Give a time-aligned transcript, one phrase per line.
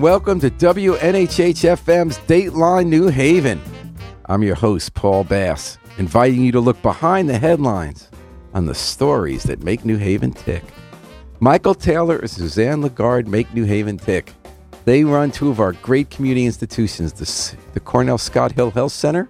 [0.00, 3.60] Welcome to WNHH FM's Dateline New Haven.
[4.26, 8.08] I'm your host, Paul Bass, inviting you to look behind the headlines
[8.54, 10.62] on the stories that make New Haven tick.
[11.40, 14.32] Michael Taylor and Suzanne Lagarde make New Haven tick.
[14.84, 19.28] They run two of our great community institutions, the, the Cornell Scott Hill Health Center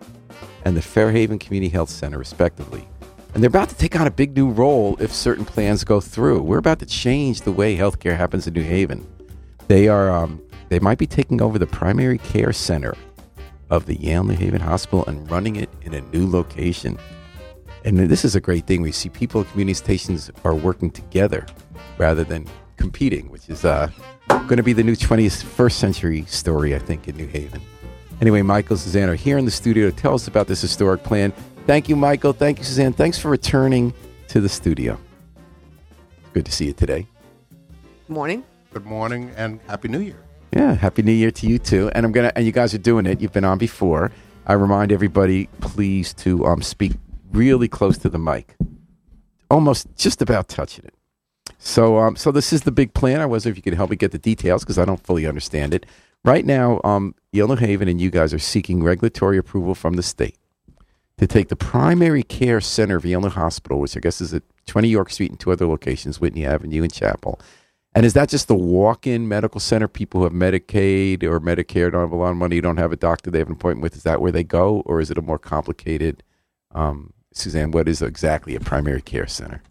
[0.67, 2.87] and the Fairhaven Community Health Center, respectively.
[3.33, 6.43] And they're about to take on a big new role if certain plans go through.
[6.43, 9.07] We're about to change the way healthcare happens in New Haven.
[9.69, 12.95] They are um, they might be taking over the primary care center
[13.71, 16.99] of the Yale New Haven Hospital and running it in a new location.
[17.85, 18.83] And this is a great thing.
[18.83, 21.47] We see people at community stations are working together
[21.97, 22.47] rather than
[22.77, 23.91] competing, which is uh,
[24.29, 27.61] going to be the new 21st century story, I think, in New Haven.
[28.21, 31.03] Anyway, Michael and Suzanne are here in the studio to tell us about this historic
[31.05, 31.33] plan.
[31.67, 32.33] Thank you, Michael.
[32.33, 32.93] Thank you, Suzanne.
[32.93, 33.93] Thanks for returning
[34.29, 34.99] to the studio.
[36.33, 37.07] Good to see you today.
[38.07, 38.45] Good Morning.
[38.73, 40.28] Good morning and happy New Year.
[40.53, 41.91] Yeah, happy New Year to you too.
[41.95, 43.21] And I'm gonna and you guys are doing it.
[43.21, 44.11] You've been on before.
[44.47, 46.93] I remind everybody, please, to um, speak
[47.33, 48.57] really close to the mic,
[49.51, 50.95] almost just about touching it.
[51.59, 53.21] So, um, so this is the big plan.
[53.21, 55.75] I was if you could help me get the details because I don't fully understand
[55.75, 55.85] it.
[56.25, 60.37] Right now, um, New Haven and you guys are seeking regulatory approval from the state
[61.19, 64.89] to take the primary care center of New Hospital, which I guess is at 20
[64.89, 67.41] York Street and two other locations, Whitney Avenue and Chapel.
[67.99, 69.89] And is that just the walk-in medical center?
[69.89, 72.97] People who have Medicaid or Medicare don't have a lot of money, don't have a
[72.97, 73.97] doctor they have an appointment with.
[73.97, 76.23] Is that where they go, or is it a more complicated?
[76.71, 79.65] Um, Suzanne, what is exactly a primary care center?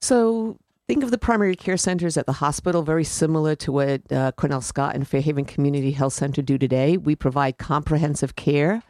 [0.00, 4.30] So think of the primary care centers at the hospital, very similar to what uh,
[4.36, 6.96] Cornell Scott and Fairhaven Community Health Center do today.
[6.96, 8.80] We provide comprehensive care,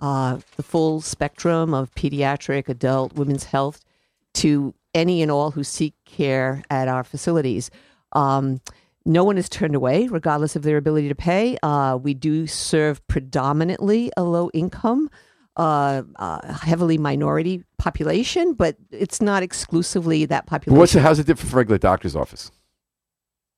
[0.00, 3.84] uh, the full spectrum of pediatric, adult, women's health
[4.32, 7.70] to any and all who seek care at our facilities.
[8.12, 8.60] Um,
[9.04, 11.58] no one is turned away, regardless of their ability to pay.
[11.62, 15.10] Uh, we do serve predominantly a low income,
[15.56, 20.78] uh, uh, heavily minority population, but it's not exclusively that population.
[20.78, 22.50] What's the, how's it different from regular doctor's office?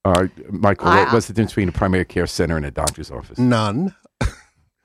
[0.04, 3.38] Uh, Michael, I- what's the difference between a primary care center and a doctor's office?
[3.38, 3.94] None.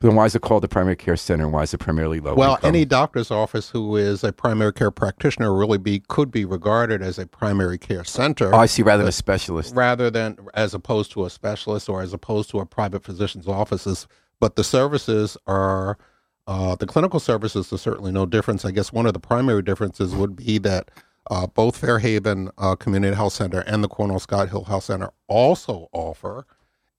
[0.01, 2.33] Then why is it called a primary care center and why is it primarily low
[2.33, 2.67] well, income?
[2.67, 7.19] any doctor's office who is a primary care practitioner really be could be regarded as
[7.19, 9.75] a primary care center oh, I see, rather than a specialist.
[9.75, 14.07] rather than as opposed to a specialist or as opposed to a private physician's offices.
[14.39, 15.99] But the services are
[16.47, 18.65] uh, the clinical services are certainly no difference.
[18.65, 20.89] I guess one of the primary differences would be that
[21.29, 25.89] uh, both Fairhaven uh, Community Health Center and the Cornell Scott Hill Health Center also
[25.93, 26.47] offer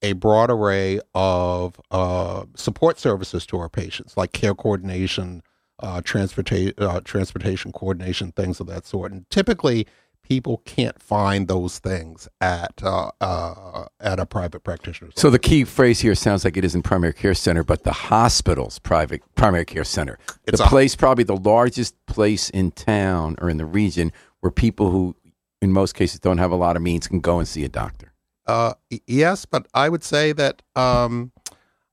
[0.02, 5.42] a broad array of uh, support services to our patients, like care coordination,
[5.78, 9.12] uh, transportation, uh, transportation coordination, things of that sort.
[9.12, 9.86] And typically,
[10.22, 15.10] people can't find those things at uh, uh, at a private practitioner.
[15.14, 18.78] So the key phrase here sounds like it isn't primary care center, but the hospital's
[18.78, 20.18] private primary care center.
[20.46, 24.50] It's the a- place, probably the largest place in town or in the region where
[24.50, 25.14] people who,
[25.60, 28.11] in most cases, don't have a lot of means can go and see a doctor.
[28.46, 28.74] Uh,
[29.06, 31.32] yes, but I would say that um,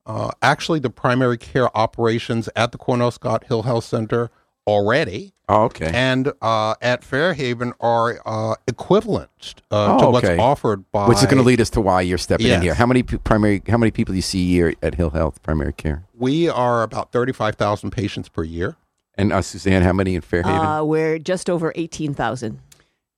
[0.05, 4.31] uh, actually the primary care operations at the Cornell Scott Hill Health Center
[4.67, 5.89] already Oh, okay.
[5.93, 10.37] and uh, at Fairhaven are uh, equivalent uh, Oh, to what's okay.
[10.37, 11.07] offered by.
[11.07, 12.75] Which is going to lead us to why you're stepping in here.
[12.75, 13.61] How many p- primary?
[13.67, 16.03] How many people do you see a year at Hill Health Primary Care?
[16.16, 18.75] We are about thirty-five thousand patients per year.
[19.16, 20.55] And uh, Suzanne, how many in Fairhaven?
[20.66, 22.59] Uh, we're just over 18,000.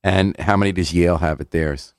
[0.03, 1.93] and how many does Yale have at theirs?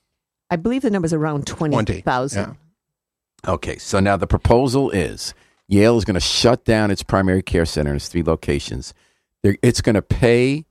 [0.53, 2.39] I believe the number's around 20, 20,000.
[2.39, 3.51] yeah.
[3.51, 5.33] Okay, so now the proposal is
[5.67, 8.93] Yale is going to shut down its primary care center in its three locations.
[9.41, 10.65] They're, it's going to pay,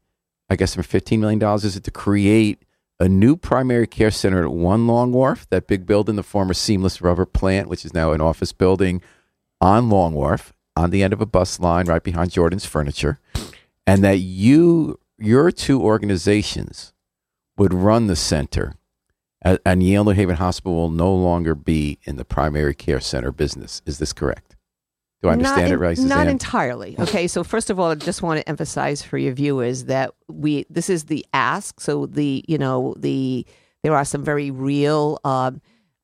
[0.49, 2.62] I guess, for $15 million is it to create
[3.01, 7.03] a new primary care center at One Long Wharf, that big building, the former Seamless
[7.03, 9.03] Rubber plant, which is now an office building
[9.61, 13.19] on Long Wharf, on the end of a bus line right behind Jordan's Furniture,
[13.85, 16.93] and that you, your two organizations,
[17.56, 18.77] would run the center
[19.43, 23.33] and- and Yale New Haven Hospital will no longer be in the primary care center
[23.33, 23.83] business.
[23.87, 24.56] Is this correct?
[25.23, 26.29] Do I understand it right, Not Suzanne?
[26.29, 26.97] entirely.
[26.99, 30.67] Okay, so first of all, I just want to emphasize for your viewers that we
[30.69, 31.79] this is the ask.
[31.81, 33.47] So the you know the
[33.85, 35.61] there are some very real um,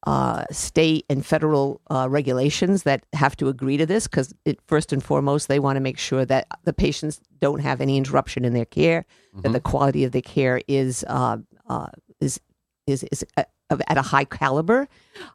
[0.07, 4.33] uh, state and federal uh, regulations that have to agree to this because
[4.69, 8.45] first and foremost they want to make sure that the patients don't have any interruption
[8.45, 9.05] in their care,
[9.43, 11.39] that the quality of their care is uh,
[11.69, 11.89] uh,
[12.21, 12.39] is
[12.89, 14.89] is is uh, of, at a high caliber.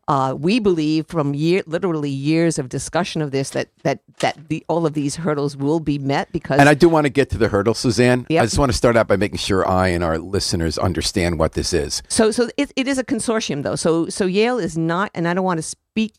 [0.07, 4.65] Uh, we believe from year, literally years of discussion of this, that that that the
[4.67, 6.59] all of these hurdles will be met because.
[6.59, 8.25] And I do want to get to the hurdle, Suzanne.
[8.29, 8.41] Yep.
[8.41, 11.53] I just want to start out by making sure I and our listeners understand what
[11.53, 12.01] this is.
[12.07, 13.75] So, so it, it is a consortium, though.
[13.75, 16.13] So, so Yale is not, and I don't want to speak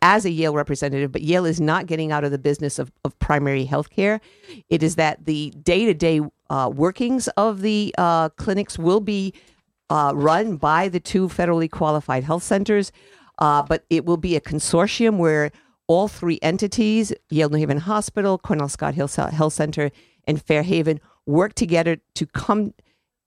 [0.00, 3.18] as a Yale representative, but Yale is not getting out of the business of, of
[3.18, 4.20] primary health care.
[4.68, 6.20] It is that the day to day
[6.50, 9.34] workings of the uh, clinics will be
[9.90, 12.92] uh, run by the two federally qualified health centers,
[13.38, 15.50] uh, but it will be a consortium where
[15.86, 19.90] all three entities, Yale New Haven Hospital, Cornell Scott Hill Health Center,
[20.26, 22.74] and Fairhaven, work together to come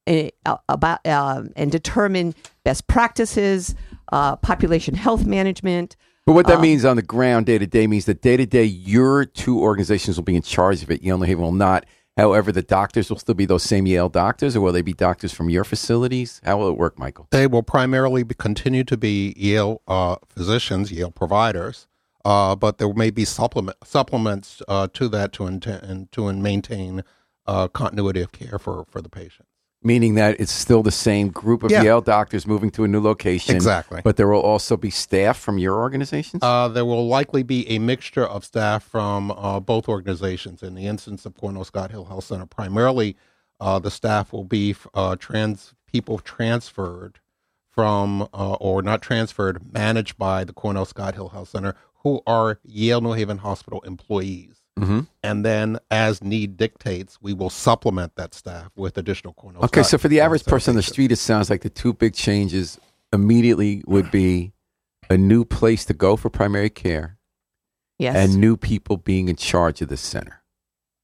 [0.08, 0.30] uh,
[0.70, 3.76] about uh, and determine best practices,
[4.12, 5.96] uh, population health management.
[6.26, 8.46] But what that Um, means on the ground, day to day, means that day to
[8.46, 11.02] day, your two organizations will be in charge of it.
[11.02, 11.86] Yale New Haven will not.
[12.18, 15.32] However, the doctors will still be those same Yale doctors, or will they be doctors
[15.32, 16.42] from your facilities?
[16.44, 17.28] How will it work, Michael?
[17.32, 21.88] They will primarily be, continue to be Yale uh, physicians, Yale providers,
[22.26, 27.04] uh, but there may be supplement supplements uh, to that to to maintain
[27.48, 29.48] uh, continuity of care for, for the patient.
[29.84, 31.82] Meaning that it's still the same group of Yeah.
[31.82, 33.56] Yale doctors moving to a new location.
[33.56, 34.02] Exactly.
[34.04, 36.44] But there will also be staff from your organizations?
[36.44, 40.62] Uh, there will likely be a mixture of staff from uh, both organizations.
[40.62, 43.16] In the instance of Cornell Scott Hill Health Center, primarily
[43.60, 47.20] uh, the staff will be uh, trans people transferred
[47.70, 52.60] from uh, or not transferred, managed by the Cornell Scott Hill Health Center, who are
[52.64, 54.61] Yale New Haven Hospital employees.
[54.82, 55.08] Mhm.
[55.22, 59.64] And then, as need dictates, we will supplement that staff with additional Cornell.
[59.66, 61.94] Okay, Scott so for the average person on the street, it sounds like the two
[61.94, 62.80] big changes
[63.14, 64.54] immediately would be
[65.10, 67.18] a new place to go for primary care
[68.00, 68.16] Yes.
[68.16, 70.42] and new people being in charge of the center.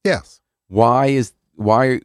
[0.04, 2.02] yes, Why is why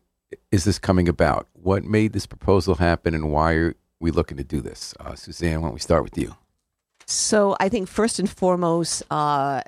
[0.51, 1.47] is this coming about?
[1.53, 4.93] What made this proposal happen, and why are we looking to do this?
[5.01, 6.35] Uh, Suzanne, why don't we start with you?
[7.07, 9.63] So I think first and foremost, uh,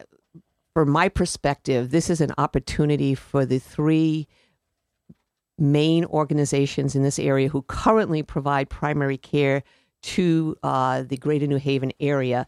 [0.74, 4.26] from my perspective, this is an opportunity for the three
[5.56, 9.62] main organizations in this area who currently provide primary care
[10.02, 12.44] to uh, the greater New Haven area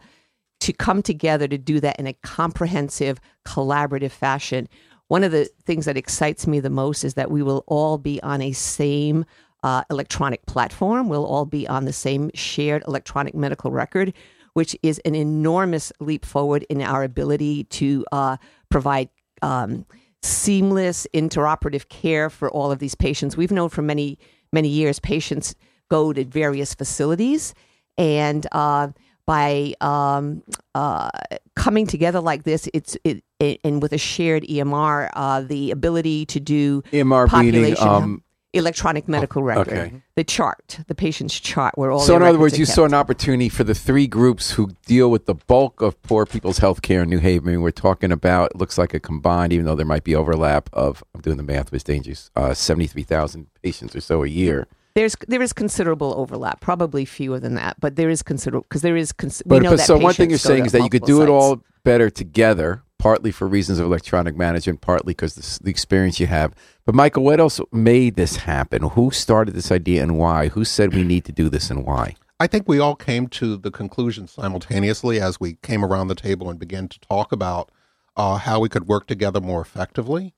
[0.58, 4.68] to come together to do that in a comprehensive, collaborative fashion.
[5.06, 8.20] One of the things that excites me the most is that we will all be
[8.22, 9.24] on a same
[9.62, 11.08] uh, electronic platform.
[11.08, 14.12] We'll all be on the same shared electronic medical record,
[14.56, 18.38] which is an enormous leap forward in our ability to uh,
[18.70, 19.10] provide
[19.42, 19.84] um,
[20.22, 23.36] seamless, interoperative care for all of these patients.
[23.36, 24.18] We've known for many,
[24.54, 25.54] many years patients
[25.90, 27.52] go to various facilities,
[27.98, 28.88] and uh,
[29.26, 30.42] by um,
[30.74, 31.10] uh,
[31.54, 36.24] coming together like this, it's it, it and with a shared EMR, uh, the ability
[36.26, 38.22] to do EMR meaning, population um,
[38.56, 40.02] electronic medical record, okay.
[40.14, 42.00] the chart, the patient's chart, where all.
[42.00, 42.74] so in other words, you kept.
[42.74, 46.58] saw an opportunity for the three groups who deal with the bulk of poor people's
[46.58, 47.48] health care in New Haven.
[47.48, 50.14] I mean, we're talking about it looks like a combined, even though there might be
[50.14, 54.22] overlap of I'm doing the math, was dangerous, uh, seventy three thousand patients or so
[54.22, 54.66] a year.
[54.94, 58.96] There's there is considerable overlap, probably fewer than that, but there is considerable because there
[58.96, 59.12] is.
[59.12, 61.62] Cons- But, but so one thing you're saying is that you could do it all
[61.84, 66.54] better together, partly for reasons of electronic management, partly because the, experience you have.
[66.84, 68.82] But Michael, what else made this happen?
[68.82, 70.48] Who started this idea and why?
[70.48, 72.16] Who said we need to do this and why?
[72.38, 76.50] I think we all came to the conclusion simultaneously as we came around the table
[76.50, 77.70] and began to talk about
[78.16, 80.34] uh, how we could work together more effectively.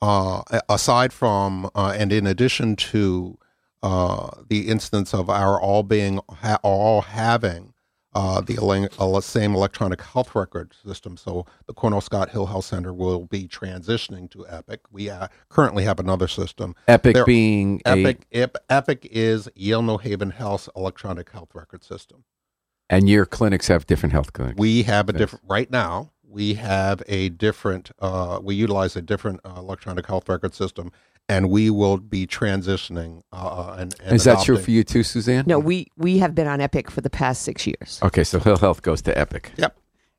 [0.00, 3.38] Uh, aside from, uh, and in addition to
[3.82, 6.18] uh, the instance of our all being,
[6.62, 7.73] all having
[8.14, 11.16] uh, the ele- ele- same electronic health record system.
[11.16, 14.80] So the Cornell Scott Hill Health Center will be transitioning to Epic.
[14.90, 16.74] We uh, currently have another system.
[16.88, 22.24] Epic There- being Epic, Ep- Epic is Yale New Haven Health's electronic health record system.
[22.90, 24.58] and your clinics have different health clinics.
[24.58, 25.18] We have a Yes.
[25.18, 26.10] different right now.
[26.28, 27.90] We have a different.
[28.00, 30.90] Uh, we utilize a different uh, electronic health record system,
[31.28, 33.22] and we will be transitioning.
[33.32, 35.44] Uh, and, and is that true for you too, Suzanne?
[35.46, 38.00] No, we we have been on Epic for the past six years.
[38.02, 39.52] Okay, so Hill Health goes to Epic.
[39.56, 39.76] Yep.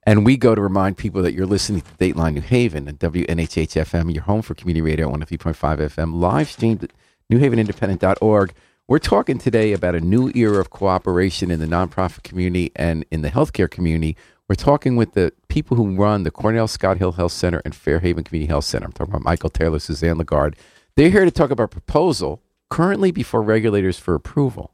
[0.08, 3.74] And we go to remind people that you're listening to Dateline New Haven and WNHH
[3.86, 6.92] FM, your home for community radio on 103.5 FM, live streamed at
[7.32, 8.54] newhavenindependent.org.
[8.88, 13.24] We're talking today about a new era of cooperation in the nonprofit community and in
[13.24, 14.16] the healthcare community.
[14.48, 18.24] We're talking with the people who run the Cornell Scott Hill Health Center and Fairhaven
[18.24, 18.86] Community Health Center.
[18.86, 20.56] I'm talking about Michael Taylor, Suzanne Lagarde.
[20.98, 24.74] They're here to talk about a proposal currently before regulators for approval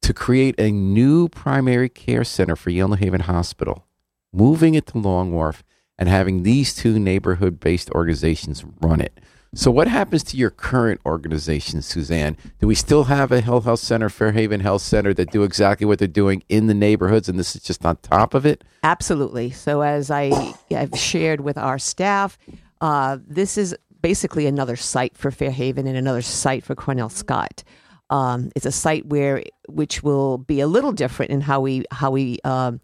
[0.00, 3.84] to create a new primary care center for New Haven Hospital,
[4.32, 5.62] moving it to Long Wharf
[5.98, 9.20] and having these two neighborhood based organizations run it.
[9.54, 12.38] So, what happens to your current organization, Suzanne?
[12.58, 15.98] Do we still have a Hill Health Center, Fairhaven Health Center, that do exactly what
[15.98, 18.64] they're doing in the neighborhoods, and this is just on top of it?
[18.82, 19.50] Absolutely.
[19.50, 22.38] So, as I have shared with our staff,
[22.80, 27.62] uh, this is basically another site for Fairhaven and another site for Cornell Scott.
[28.10, 32.10] Um, it's a site where which will be a little different in how we how
[32.10, 32.80] we um,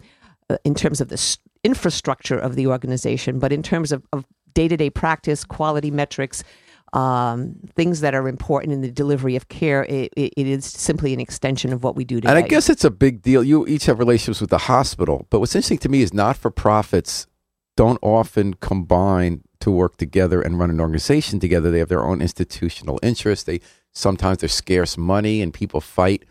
[0.48, 4.90] uh, in terms of the infrastructure of the organization, but in terms of, of day-to-day
[4.90, 6.42] practice, quality metrics,
[6.92, 11.12] um, things that are important in the delivery of care, it, it, it is simply
[11.12, 12.30] an extension of what we do today.
[12.30, 13.44] And I guess it's a big deal.
[13.44, 16.50] You each have relationships with the hospital, but what's interesting to me is not for
[16.50, 17.26] profits
[17.76, 21.70] don't often combine to work together and run an organization together.
[21.70, 23.44] They have their own institutional interests.
[23.44, 23.60] They
[23.92, 26.24] sometimes there's scarce money and people fight.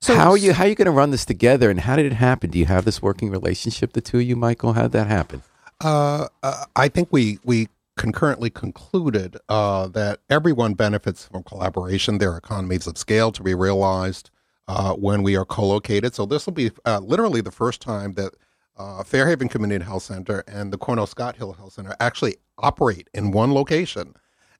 [0.00, 2.06] So- how are you how are you going to run this together and how did
[2.06, 2.50] it happen?
[2.50, 4.72] Do you have this working relationship, the two of you, Michael?
[4.72, 5.42] How did that happen?
[5.80, 12.18] Uh, uh, I think we we concurrently concluded uh, that everyone benefits from collaboration.
[12.18, 14.30] There are economies of scale to be realized
[14.68, 16.14] uh, when we are co-located.
[16.14, 18.34] So this will be uh, literally the first time that
[18.76, 23.30] uh, Fairhaven Community Health Center and the Cornell Scott Hill Health Center actually operate in
[23.30, 24.14] one location.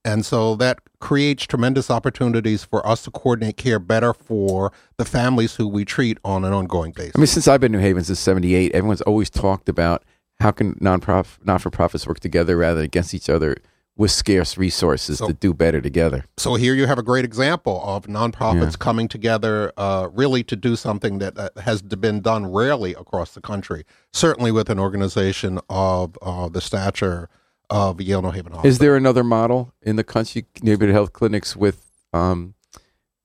[0.05, 5.55] And so that creates tremendous opportunities for us to coordinate care better for the families
[5.55, 7.13] who we treat on an ongoing basis.
[7.15, 10.05] I mean, since I've been in New Haven since '78, everyone's always talked about
[10.41, 13.57] how can non-prof- not-for-profits work together rather than against each other
[14.03, 16.25] with scarce resources So- to do better together.
[16.37, 18.87] so here you have a great example of nonprofits Yeah.
[18.89, 23.41] coming together uh, really to do something that uh, has been done rarely across the
[23.41, 27.29] country certainly with an organization of uh, the stature
[27.71, 31.55] of yale new haven hospital Is there another model in the country, neighborhood health clinics
[31.65, 31.79] with
[32.13, 32.55] um,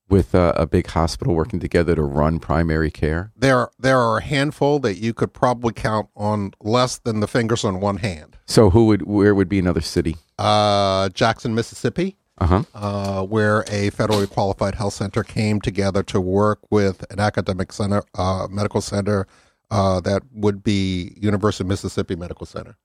[0.09, 3.31] with uh, a big hospital working together to run primary care?
[3.35, 7.63] there there are a handful that you could probably count on less than the fingers
[7.63, 10.15] on one hand So, who would where would be another city?
[10.39, 12.63] uh, jackson mississippi Uh huh.
[12.73, 18.03] uh, where a federally qualified health center came together to work with an academic center,
[18.15, 19.25] uh, medical center
[19.71, 22.77] uh, that would be University of Mississippi Medical Center.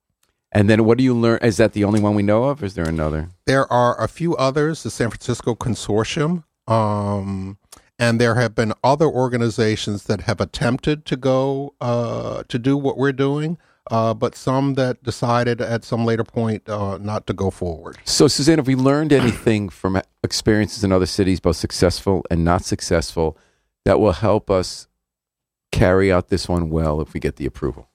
[0.51, 1.39] And then, what do you learn?
[1.43, 2.61] Is that the only one we know of?
[2.63, 3.29] Or is there another?
[3.47, 7.59] There are a few others, the San Francisco Consortium, um,
[7.99, 12.97] and there have been other organizations that have attempted to go uh, to do what
[12.97, 13.59] we're doing,
[13.91, 17.99] uh, but some that decided at some later point uh, not to go forward.
[18.05, 22.65] So, Suzanne, have we learned anything from experiences in other cities, both successful and not
[22.65, 23.39] successful,
[23.85, 24.89] that will help us
[25.71, 27.89] carry out this one well if we get the approval?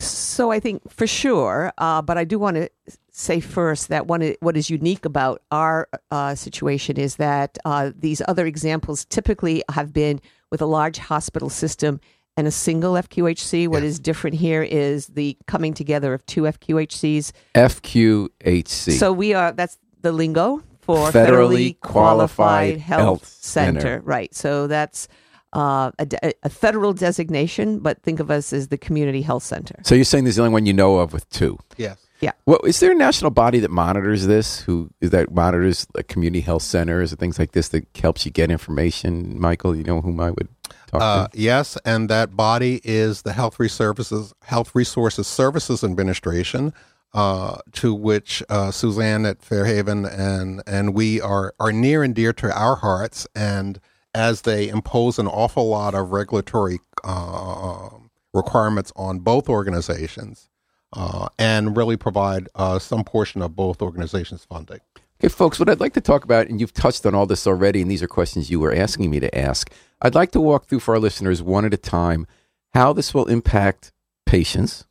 [0.00, 2.70] So I think for sure, uh, but I do want to
[3.12, 8.22] say first that one what is unique about our uh, situation is that uh, these
[8.26, 12.00] other examples typically have been with a large hospital system
[12.36, 13.68] and a single FQHC.
[13.68, 17.32] What is different here is the coming together of two FQHCs.
[17.54, 18.92] FQHC.
[18.92, 23.80] So we are that's the lingo for Federally federally, qualified qualified, health health, center.
[23.80, 24.00] center.
[24.00, 24.34] Right.
[24.34, 25.08] So that's
[25.52, 29.76] uh, a, de- a federal designation, but think of us as the community health center.
[29.82, 31.58] so you're saying there's the only one you know of with two?
[31.76, 31.98] Yes.
[32.20, 32.32] Yeah.
[32.44, 34.60] Well, is there a national body that monitors this?
[34.60, 38.30] Who is that monitors like community health centers and things like this that helps you
[38.30, 39.40] get information?
[39.40, 40.48] Michael, you know whom I would
[40.88, 41.38] talk Uh, to?
[41.40, 46.74] yes, and that body is the Health Resources Health Resources Services Administration,
[47.14, 52.34] uh, to which uh, Suzanne at Fairhaven and and we are are near and dear
[52.34, 53.26] to our hearts.
[53.34, 53.80] And
[54.14, 57.88] as they impose an awful lot of regulatory uh,
[58.34, 60.48] requirements on both organizations,
[60.92, 64.80] uh, and really provide uh, some portion of both organizations' funding.
[65.20, 67.82] Okay, folks, what I'd like to talk about, and you've touched on all this already,
[67.82, 69.70] and these are questions you were asking me to ask.
[70.00, 72.26] I'd like to walk through for our listeners one at a time
[72.72, 73.92] how this will impact
[74.24, 74.86] patients,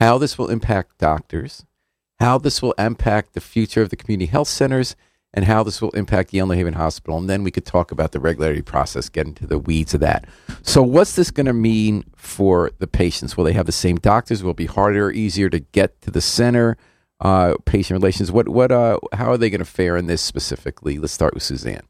[0.00, 1.66] how this will impact doctors,
[2.18, 4.96] how this will impact the future of the community health centers,
[5.32, 7.18] and how this will impact Yale New Haven Hospital.
[7.18, 10.26] And then we could talk about the regulatory process, get into the weeds of that.
[10.62, 13.36] So, what's this going to mean for the patients?
[13.36, 14.42] Will they have the same doctors?
[14.42, 16.76] Will it be harder or easier to get to the center?
[17.20, 18.32] Uh, patient relations.
[18.32, 18.48] What?
[18.48, 18.72] What?
[18.72, 20.98] Uh, how are they going to fare in this specifically?
[20.98, 21.82] Let's start with Suzanne.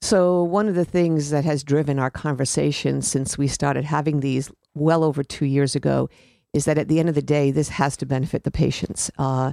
[0.00, 4.50] So, one of the things that has driven our conversation since we started having these
[4.74, 6.08] well over two years ago
[6.52, 9.10] is that at the end of the day, this has to benefit the patients.
[9.18, 9.52] Uh,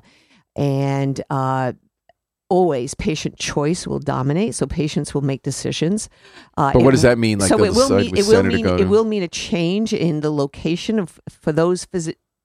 [0.56, 1.74] and uh,
[2.50, 4.56] always patient choice will dominate.
[4.56, 6.10] So, patients will make decisions.
[6.58, 7.40] Uh, But what does that mean?
[7.40, 10.32] Like, so it will mean it will mean it will mean a change in the
[10.32, 11.88] location of for those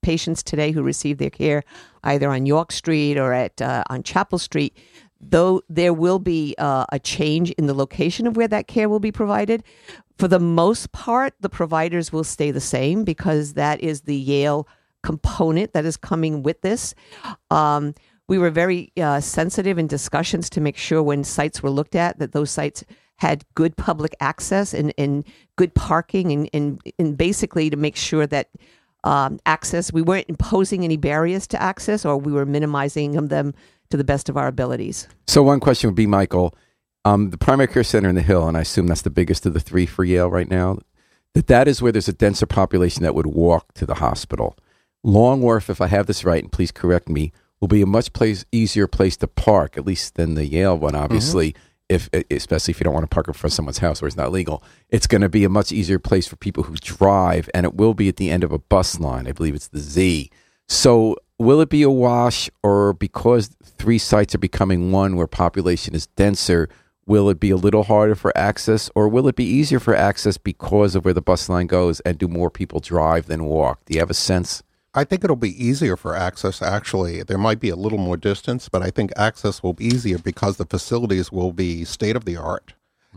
[0.03, 1.65] patients today who receive their care
[2.05, 4.77] either on York Street or at uh, on Chapel Street.
[5.21, 9.01] Though there will be uh, a change in the location of where that care will
[9.01, 9.65] be provided,
[10.17, 14.69] for the most part, the providers will stay the same because that is the Yale
[15.03, 16.95] component that is coming with this.
[17.51, 17.95] Um,
[18.29, 22.19] We were very uh, sensitive in discussions to make sure when sites were looked at
[22.19, 22.85] that those sites
[23.17, 25.25] had good public access and, and
[25.57, 28.49] good parking and, and, and basically to make sure that
[29.05, 33.55] um, access, we weren't imposing any barriers to access or we were minimizing them
[33.91, 35.09] to the best of our abilities.
[35.27, 36.55] So one question would be, Michael,
[37.05, 39.55] um, the primary care center in the Hill, and I assume that's the biggest of
[39.55, 40.79] the three for Yale right now.
[41.35, 44.57] That that is where there's a denser population that would walk to the hospital.
[45.03, 48.13] Long Wharf, if I have this right, and please correct me, will be a much
[48.13, 51.03] place easier place to park, at least than the Yale one, mm-hmm.
[51.03, 51.55] obviously.
[51.89, 54.17] If especially if you don't want to park in front of someone's house where it's
[54.17, 57.65] not legal, it's going to be a much easier place for people who drive, and
[57.65, 59.27] it will be at the end of a bus line.
[59.27, 60.31] I believe it's the Z.
[60.69, 65.95] So, will it be a wash, or because three sites are becoming one where population
[65.95, 66.69] is denser,
[67.07, 70.37] will it be a little harder for access, or will it be easier for access
[70.37, 73.83] because of where the bus line goes, and do more people drive than walk?
[73.87, 74.63] Do you have a sense?
[74.95, 76.63] I think it'll be easier for access.
[76.63, 80.19] Actually, there might be a little more distance, but I think access will be easier
[80.19, 82.75] because the facilities will be state of the art,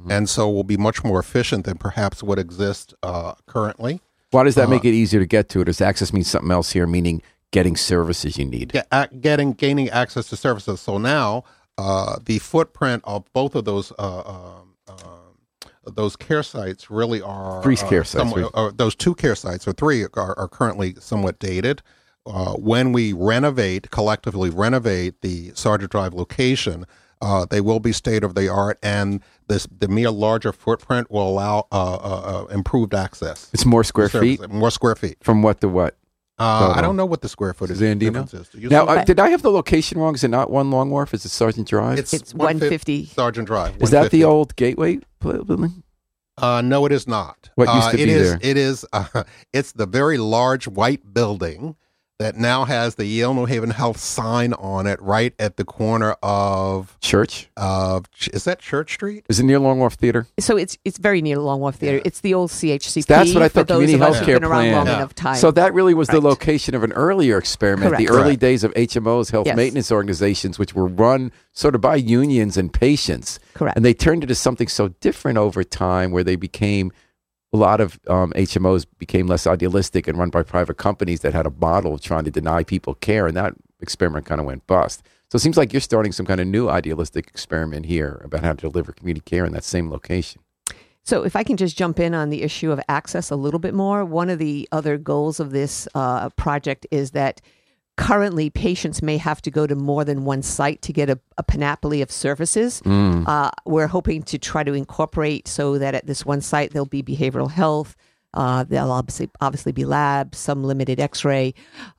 [0.10, 4.02] and so will be much more efficient than perhaps what exists uh, currently.
[4.32, 5.66] Why does that make it easier to get to it?
[5.66, 8.76] Does access mean something else here, meaning getting services you need?
[8.92, 10.80] Ac- getting gaining access to services.
[10.82, 11.44] So now
[11.78, 13.92] uh, the footprint of both of those.
[13.98, 14.71] Uh, um, uh,
[15.86, 19.74] those care sites really are Three uh, care sites, somewhat- those two care sites or
[19.74, 21.82] three are, are currently somewhat dated.
[22.26, 26.86] Uh, when we renovate, collectively renovate the Sargent Drive location,
[27.20, 31.28] uh, they will be state of the art, and this the mere larger footprint will
[31.28, 33.50] allow uh, uh, uh, improved access.
[33.54, 35.18] It's more square feet more square feet.
[35.22, 35.96] from what to what?
[36.42, 36.76] Uh, Total.
[36.76, 38.24] I don't know what the square footage Suzanne, do you know?
[38.24, 38.52] difference is.
[38.54, 40.16] Do you Now, uh, did I have the location wrong?
[40.16, 41.14] Is it not one Long Wharf?
[41.14, 42.00] Is it Sargent Drive?
[42.00, 43.06] it's, It's 150.
[43.08, 43.82] Sargent Drive.
[43.82, 45.84] is that the old Gateway building?
[46.38, 47.50] Uh, no, it is not.
[47.56, 48.40] What used Uh, to it be is- there?
[48.42, 48.86] It is.
[48.94, 51.76] Uh, it's the very large white building
[52.22, 56.16] that now has the Yale New Haven Health sign on it, right at the corner
[56.24, 57.50] of Church?
[57.58, 59.26] of is that Church Street?
[59.28, 60.28] Is it near Long Wharf Theater?
[60.40, 62.02] So it's it's very near Long Wharf Theater.
[62.06, 63.06] It's the old CHCP.
[63.08, 64.74] That's what I thought, those community of us who've healthcare been around plan.
[64.74, 64.96] long Yeah.
[64.98, 65.36] enough time.
[65.36, 68.40] So that really was the location of an earlier experiment, the early Correct.
[68.42, 69.56] days of HMOs, health Yes.
[69.56, 73.40] maintenance organizations, which were run sort of by unions and patients.
[73.56, 73.76] Correct.
[73.76, 76.92] And they turned into something so different over time where they became
[77.54, 81.46] a lot of um, HMOs became less idealistic and run by private companies that had
[81.46, 85.04] a model of trying to deny people care, and that experiment kind of went bust.
[85.30, 88.54] So it seems like you're starting some kind of new idealistic experiment here about how
[88.54, 90.42] to deliver community care in that same location.
[91.04, 93.74] So, if I can just jump in on the issue of access a little bit
[93.74, 97.42] more, one of the other goals of this uh, project is that
[98.08, 101.44] currently patients may have to go to more than one site to get a, a
[101.44, 102.82] panoply of services.
[102.86, 107.04] Uh, we're hoping to try to incorporate so that at this one site there'll be
[107.04, 107.96] behavioral health.
[108.34, 111.54] Uh, there'll obviously obviously be labs, some limited X-ray,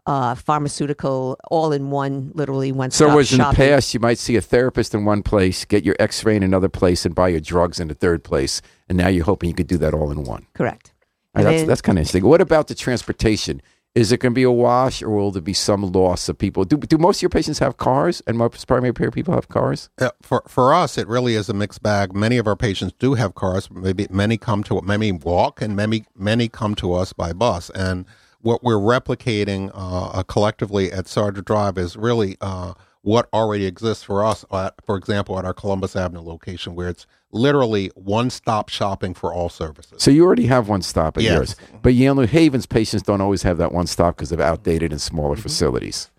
[0.07, 2.91] uh, pharmaceutical, all in one, literally one.
[2.91, 5.95] So, whereas in the past, you might see a therapist in one place, get your
[5.99, 8.62] x ray in another place, and buy your drugs in a third place.
[8.88, 10.47] And now you're hoping you could do that all in one.
[10.55, 10.95] correct.
[11.35, 12.25] And that's, then- that's kind of interesting.
[12.25, 13.61] What about the transportation?
[13.95, 16.65] Is it going to be a wash or will there be some loss of people?
[16.65, 19.91] Do, do most of your patients have cars and most primary care people have cars?
[20.23, 22.15] For for us, it really is a mixed bag.
[22.15, 23.71] Many of our patients do have cars.
[23.71, 27.69] Maybe many come to many walk, and many many come to us by bus.
[27.71, 28.07] And
[28.41, 34.25] what we're replicating uh, collectively at Sargent Drive is really uh, what already exists for
[34.25, 34.45] us.
[34.53, 39.33] At, for example, at our Columbus Avenue location, where it's literally one stop shopping for
[39.35, 40.03] all services.
[40.03, 41.33] So you already have one stop at Yes.
[41.35, 41.57] yours.
[41.83, 45.01] But Yale New Haven's patients don't always have that one stop because of outdated and
[45.01, 45.43] smaller Mm-hmm.
[45.43, 46.11] facilities.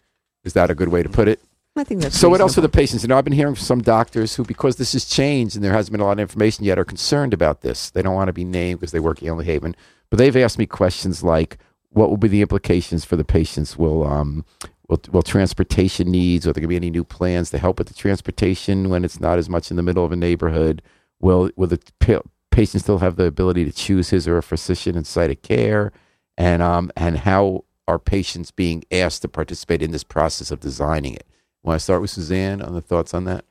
[0.43, 1.39] Is that a good way to put it?
[1.75, 3.01] I think that's So what else are the patients?
[3.03, 5.71] You know, I've been hearing from some doctors who, because this has changed and there
[5.73, 7.89] hasn't been a lot of information yet, are concerned about this.
[7.89, 9.75] They don't want to be named because they work at Yale New Haven.
[10.09, 11.57] But they've asked me questions like,
[11.89, 13.75] what will be the implications for the patients?
[13.77, 14.45] Will um,
[14.93, 16.45] will, will transportation needs?
[16.45, 19.19] Are there going to be any new plans to help with the transportation when it's
[19.19, 20.81] not as much in the middle of a neighborhood?
[21.19, 24.95] Will will the pa- patient still have the ability to choose his or her physician
[24.95, 25.91] and site of care?
[26.37, 31.13] And um, and how are patients being asked to participate in this process of designing
[31.15, 31.27] it?
[31.63, 33.45] Want to start with Suzanne on the thoughts on that?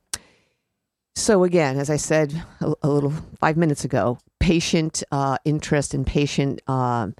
[1.14, 6.07] So again, as I said a, a little five minutes ago, patient uh, interest and
[6.07, 7.14] patient um,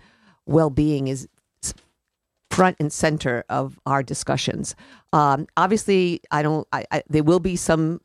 [0.47, 1.29] well-being is s-
[2.53, 4.75] front and center of our discussions.
[5.13, 6.67] Um, obviously, I don't.
[6.73, 8.01] I, I, there will be some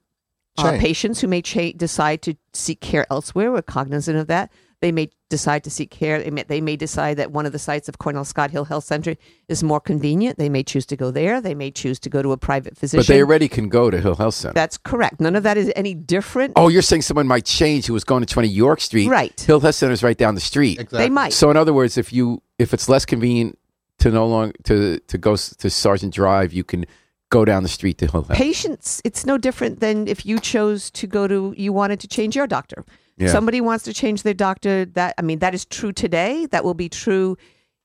[0.58, 3.52] uh, patients who may cha- decide to seek care elsewhere.
[3.52, 4.52] We're cognizant of that.
[4.80, 6.22] They may decide to seek care.
[6.22, 8.84] They may, they may decide that one of the sites of Cornell Scott Hill Health
[8.84, 9.16] Center
[9.48, 10.38] is more convenient.
[10.38, 11.42] They may choose to go there.
[11.42, 13.00] They may choose to go to a private physician.
[13.00, 14.54] But they already can go to Hill Health Center.
[14.54, 15.20] That's correct.
[15.20, 16.54] None of that is any different.
[16.56, 19.08] oh, you're saying someone might change who was going to 20 York Street.
[19.08, 19.40] Right.
[19.40, 20.80] Hill Health Center is right down the street.
[20.80, 21.00] Exactly.
[21.00, 21.34] They might.
[21.34, 23.58] So in other words, if you if it's less convenient
[24.00, 26.86] to no longer to to go to Sargent Drive, you can
[27.30, 28.24] go down the street to Hill.
[28.24, 32.36] Patients, it's no different than if you chose to go to, you wanted to change
[32.36, 32.86] your doctor.
[33.18, 33.30] Yeah.
[33.30, 34.86] Somebody wants to change their doctor.
[34.86, 36.46] That I mean, that is true today.
[36.48, 37.38] That will be true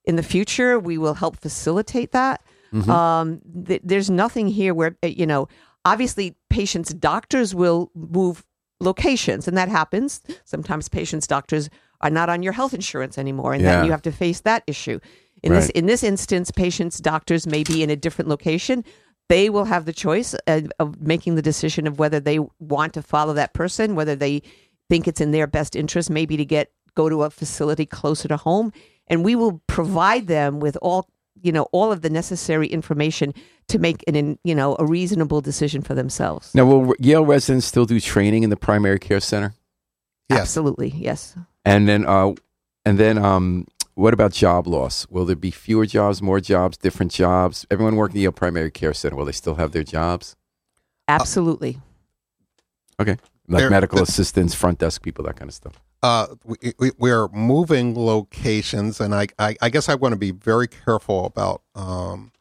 [0.04, 0.78] in the future.
[0.78, 2.42] We will help facilitate that.
[2.72, 2.90] Mm-hmm.
[2.90, 5.48] Um, th- there's nothing here where uh, you know.
[5.84, 8.44] Obviously, patients' doctors will move
[8.80, 10.20] locations, and that happens.
[10.44, 11.68] Sometimes patients' doctors
[12.02, 13.76] are not on your health insurance anymore, and Yeah.
[13.76, 15.00] then you have to face that issue.
[15.42, 18.84] In this in this instance, patients' doctors may be in a different location.
[19.28, 23.02] They will have the choice of, of making the decision of whether they want to
[23.02, 24.42] follow that person, whether they
[24.88, 28.36] think it's in their best interest, maybe to get go to a facility closer to
[28.36, 28.72] home,
[29.06, 31.08] and we will provide them with all
[31.40, 33.32] you know all of the necessary information
[33.68, 36.54] to make an you know a reasonable decision for themselves.
[36.54, 39.54] Now, will Yale residents still do training in the primary care center?
[40.28, 40.40] Yes.
[40.40, 41.36] Absolutely, yes.
[41.64, 42.32] And then, uh,
[42.84, 45.06] and then, um, what about job loss?
[45.10, 47.66] Will there be fewer jobs, more jobs, different jobs?
[47.70, 50.36] Everyone working in the Yale primary care center will they still have their jobs?
[51.08, 51.78] Absolutely.
[53.00, 53.16] Okay,
[53.48, 55.80] like There- medical the- assistants, front desk people, that kind of stuff.
[56.04, 60.32] Uh, we, we, we're moving locations, and I, I, I guess I want to be
[60.32, 62.32] very careful about um,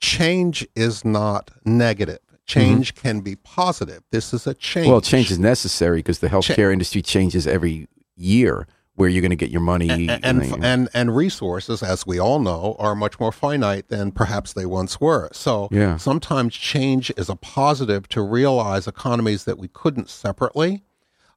[0.00, 2.20] change is not negative.
[2.46, 4.02] Change can be positive.
[4.12, 4.86] This is a change.
[4.88, 8.66] Well, change is necessary because the healthcare industry changes every year.
[8.94, 10.58] Where you're going to get your money, and and, know.
[10.62, 15.00] and and resources, as we all know, are much more finite than perhaps they once
[15.00, 15.30] were.
[15.32, 15.96] So Yeah.
[15.96, 20.82] sometimes change is a positive to realize economies that we couldn't separately.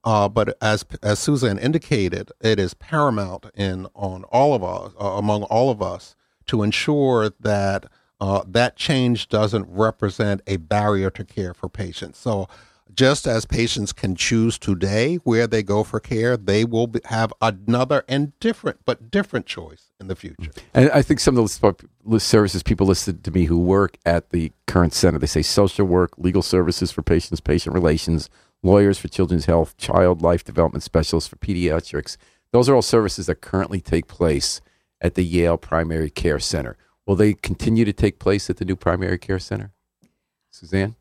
[0.03, 5.05] Uh, but as as Suzanne indicated, it is paramount in on all of us, uh,
[5.17, 6.15] among all of us,
[6.47, 7.85] to ensure that
[8.19, 12.19] uh, that change doesn't represent a barrier to care for patients.
[12.19, 12.47] So,
[12.93, 17.33] just as patients can choose today where they go for care, they will be, have
[17.41, 20.51] another and different, but different choice in the future.
[20.73, 21.59] And I think some of
[22.05, 25.85] the services people listed to me who work at the current center, they say social
[25.85, 28.29] work, legal services for patients, patient relations,
[28.63, 32.17] lawyers for children's health, child life development specialists for pediatrics.
[32.51, 34.61] Those are all services that currently take place
[35.01, 36.77] at the Yale Primary Care Center.
[37.05, 39.73] Will they continue to take place at the new primary care center?
[40.49, 40.95] Suzanne?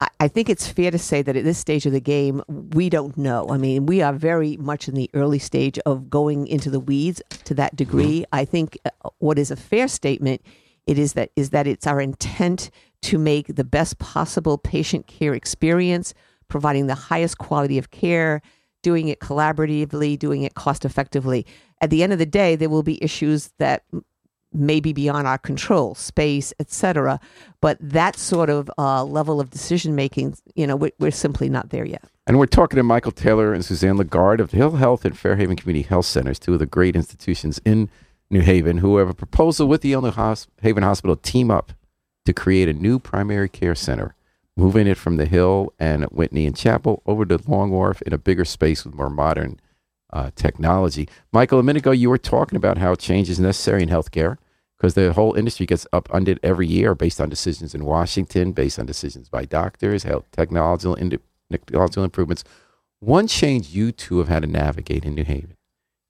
[0.00, 3.16] I- think it's fair to say that at this stage of the game, we don't
[3.16, 3.46] know.
[3.48, 7.22] I mean, we are very much in the early stage of going into the weeds
[7.44, 8.24] to that degree.
[8.32, 10.42] I think uh, what is a fair statement
[10.86, 12.70] it is that is that it's our intent
[13.02, 16.14] to make the best possible patient care experience,
[16.48, 18.42] providing the highest quality of care,
[18.82, 21.46] doing it collaboratively, doing it cost effectively.
[21.80, 23.84] At the end of the day, there will be issues that
[24.54, 27.20] may be beyond our control, space, etc.
[27.60, 31.70] But that sort of uh, level of decision making, you know, we're, we're simply not
[31.70, 32.04] there yet.
[32.26, 35.86] And we're talking to Michael Taylor and Suzanne Lagarde of Hill Health and Fairhaven Community
[35.86, 37.90] Health Centers, two of the great institutions in
[38.30, 41.72] New Haven, who have a proposal with the Yale New Haven Hospital team up
[42.24, 44.14] to create a new primary care center,
[44.56, 48.18] moving it from the Hill and Whitney and Chapel over to Long Wharf in a
[48.18, 49.60] bigger space with more modern
[50.12, 51.08] uh, technology.
[51.32, 54.38] Michael, a minute ago, you were talking about how change is necessary in healthcare
[54.84, 58.84] because the whole industry gets upended every year based on decisions in Washington, based on
[58.84, 61.18] decisions by doctors, health technological, ind-
[61.50, 62.44] technological improvements.
[63.00, 65.56] One change you two have had to navigate in New Haven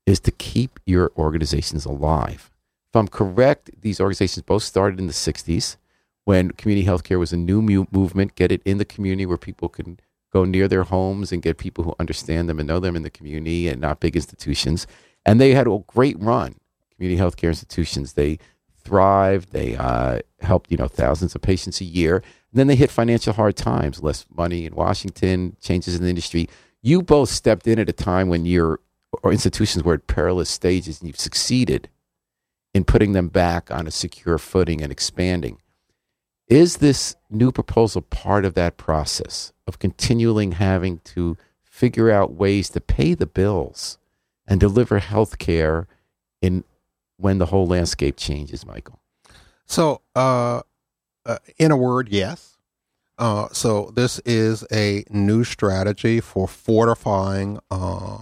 [0.07, 2.51] is to keep your organizations alive.
[2.91, 5.77] If I'm correct, these organizations both started in the 60s
[6.25, 9.69] when community healthcare was a new mu- movement, get it in the community where people
[9.69, 10.01] can
[10.33, 13.11] go near their homes and get people who understand them and know them in the
[13.11, 14.85] community and not big institutions.
[15.25, 16.57] And they had a great run,
[16.97, 18.15] community healthcare institutions.
[18.15, 18.41] They
[18.85, 19.53] thrived.
[19.53, 22.16] They uh, helped, you know, thousands of patients a year.
[22.16, 26.49] And then they hit financial hard times, less money in Washington, changes in the industry.
[26.83, 28.81] You both stepped in at a time when your
[29.23, 31.88] or institutions were at perilous stages, and you've succeeded
[32.73, 35.59] in putting them back on a secure footing and expanding.
[36.49, 42.68] Is this new proposal part of that process of continuing having to figure out ways
[42.70, 43.99] to pay the bills
[44.47, 45.87] and deliver health care
[46.42, 46.64] in
[47.16, 49.00] when the whole landscape changes, Michael?
[49.66, 50.62] So, uh,
[51.27, 52.59] uh, in a word, yes.
[53.18, 58.18] Uh, so this is a new strategy for fortifying uh,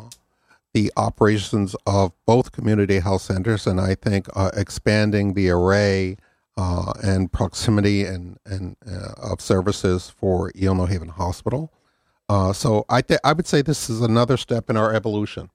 [0.74, 6.16] the operations of both community health centers, and I think uh, expanding the array
[6.56, 11.72] uh, and proximity and and uh, of services for Yale Haven Hospital.
[12.28, 15.50] Uh, so I th- I would say this is another step in our evolution.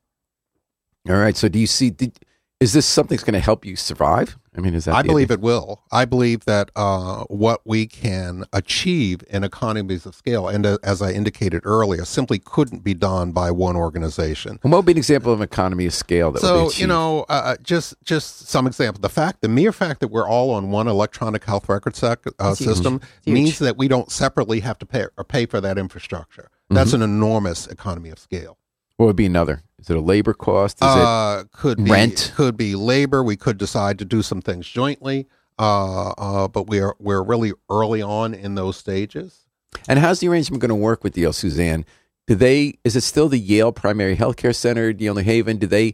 [1.07, 1.37] All right.
[1.37, 1.89] So do you see?
[1.89, 2.19] Did,
[2.59, 4.37] is this something that's going to help you survive?
[4.57, 5.35] I mean, is that I believe idea?
[5.35, 5.83] it will.
[5.91, 10.99] I believe that uh, what we can achieve in economies of scale, and uh, as
[10.99, 14.57] I indicated earlier, simply couldn't be done by one organization.
[14.63, 16.81] And what would be an example of an economy of scale that would be So
[16.81, 18.99] you know, uh, just just some example.
[19.01, 22.31] The fact, the mere fact that we're all on one electronic health record sec- uh,
[22.49, 22.69] It's huge.
[22.69, 23.33] system huge.
[23.35, 26.49] means that we don't separately have to pay or pay for that infrastructure.
[26.71, 27.03] That's Mm-hmm.
[27.03, 28.57] an enormous economy of scale.
[28.95, 29.61] what would be another?
[29.79, 30.77] Is it a labor cost?
[30.77, 32.33] Is uh, could be rent?
[32.35, 33.23] could be labor.
[33.23, 35.27] We could decide to do some things jointly,
[35.59, 39.47] uh, uh, but we are we're really early on in those stages.
[39.87, 41.85] And how's the arrangement going to work with Yale, Suzanne?
[42.25, 42.79] Do they?
[42.83, 45.57] Is it still the Yale Primary Healthcare Center, Yale New Haven?
[45.57, 45.93] Do they?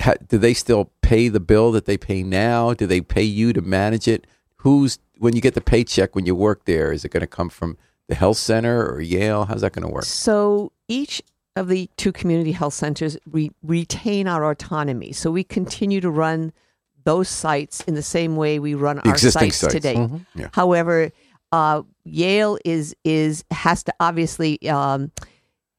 [0.00, 2.72] Ha, do they still pay the bill that they pay now?
[2.72, 4.28] Do they pay you to manage it?
[4.58, 6.92] Who's when you get the paycheck when you work there?
[6.92, 7.76] Is it going to come from
[8.08, 9.46] the health center or Yale?
[9.46, 10.04] How's that going to work?
[10.04, 11.20] So each
[11.58, 15.12] of the two community health centers re- retain our autonomy.
[15.12, 16.52] So we continue to run
[17.04, 19.72] those sites in the same way we run our sites, sites.
[19.72, 19.94] today.
[19.96, 20.40] Mm-hmm.
[20.40, 20.48] Yeah.
[20.52, 21.10] However,
[21.52, 25.10] uh, Yale is is has to obviously um,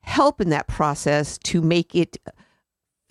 [0.01, 2.17] help in that process to make it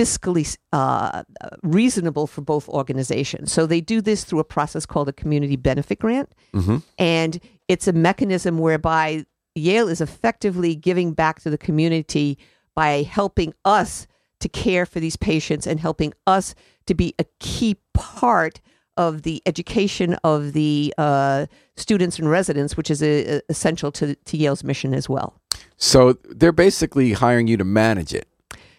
[0.01, 1.23] fiscally uh,
[1.63, 3.53] reasonable for both organizations.
[3.53, 6.79] So they do this through a process called a community benefit grant, Mm-hmm.
[6.99, 12.39] and it's a mechanism whereby Yale is effectively giving back to the community
[12.79, 14.07] by helping us
[14.39, 16.55] to care for these patients and helping us
[16.87, 18.61] to be a key part
[18.97, 24.37] of the education of the uh, students and residents, which is uh essential to, to
[24.37, 25.35] Yale's mission as well.
[25.77, 28.29] So they're basically hiring you to manage it.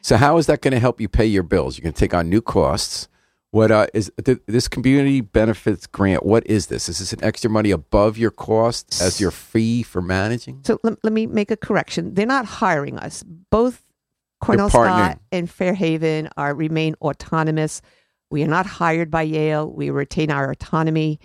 [0.02, 1.78] So how is that going to help you pay your bills?
[1.78, 3.10] You're going to take on new costs.
[3.52, 6.26] What uh, is th- this community benefits grant?
[6.26, 6.88] What is this?
[6.88, 10.62] Is this an extra money above your cost as your fee for managing?
[10.64, 12.14] So let, let me make a correction.
[12.14, 13.24] They're not hiring us.
[13.50, 13.89] Both
[14.40, 14.70] Cornell.
[14.70, 17.82] Scott and Fairhaven are remain autonomous.
[18.30, 19.72] We are not hired by Yale.
[19.72, 21.20] We retain our autonomy.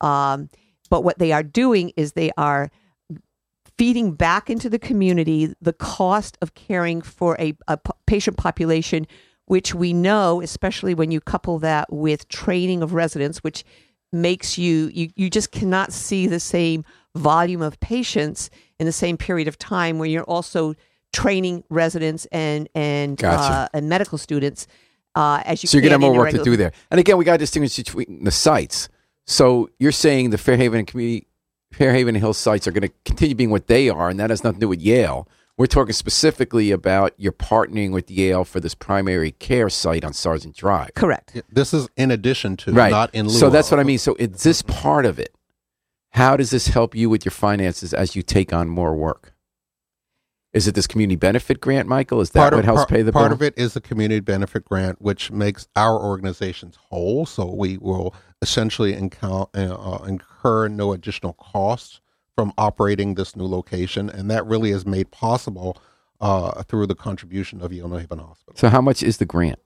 [0.00, 0.48] Um,
[0.90, 2.70] but what they are doing is they are
[3.78, 9.06] feeding back into the community the cost of caring for a, a p- patient population,
[9.46, 13.64] which we know, especially when you couple that with training of residents, which
[14.12, 19.16] makes you, you, you just cannot see the same volume of patients in the same
[19.16, 20.74] period of time when you're also
[21.16, 23.52] training residents and, and, Gotcha.
[23.52, 24.66] uh, and medical students.
[25.14, 26.72] Uh, as you So you're going to have more your work to do there.
[26.90, 28.90] And again, we got to distinguish between the sites.
[29.24, 31.26] So you're saying the Fairhaven and community,
[31.72, 34.44] Fairhaven and Hill sites are going to continue being what they are, and that has
[34.44, 35.26] nothing to do with Yale.
[35.56, 40.54] We're talking specifically about you're partnering with Yale for this primary care site on Sargent
[40.54, 40.92] Drive.
[40.94, 41.40] Correct.
[41.50, 42.90] This is in addition to, right.
[42.90, 43.32] not in lieu.
[43.32, 43.78] so that's of.
[43.78, 43.98] what I mean.
[43.98, 45.34] So it's this part of it.
[46.10, 49.32] How does this help you with your finances as you take on more work?
[50.56, 52.22] Is it this community benefit grant, Michael?
[52.22, 53.34] Is that part what of, helps part, pay the part bill?
[53.34, 57.26] of it is the community benefit grant, which makes our organizations whole.
[57.26, 62.00] So we will essentially incur, uh, incur no additional costs
[62.34, 65.76] from operating this new location, and that really is made possible
[66.22, 68.54] uh, through the contribution of Yale New Haven Hospital.
[68.56, 69.58] So how much is the grant?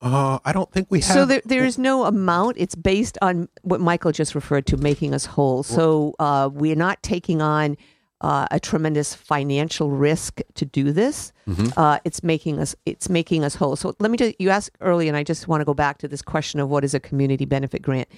[0.00, 1.12] Uh, I don't think we have.
[1.12, 2.56] So there, there is no amount.
[2.58, 5.62] It's based on what Michael just referred to, making us whole.
[5.62, 7.76] So uh, we're not taking on
[8.20, 11.32] uh, a tremendous financial risk to do this.
[11.76, 13.74] Uh, it's making us it's making us whole.
[13.76, 16.08] So let me just you asked early, and I just want to go back to
[16.08, 18.08] this question of what is a community benefit grant.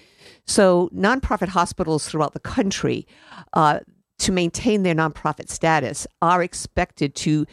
[0.47, 3.07] So nonprofit hospitals throughout the country.
[3.53, 3.81] Uh,
[4.19, 7.47] to maintain their nonprofit status, are expected to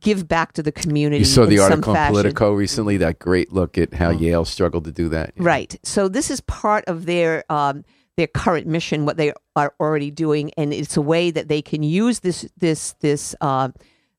[0.00, 1.20] give back to the community.
[1.20, 2.06] You saw the article in.
[2.12, 5.32] Politico recently, that great look at how Yale struggled to do that.
[5.36, 5.76] Right.
[5.82, 7.84] So this is part of their um,
[8.16, 11.82] their current mission, what they are already doing, and it's a way that they can
[11.82, 13.70] use this this this uh,